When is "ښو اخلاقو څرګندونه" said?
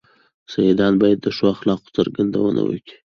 1.35-2.61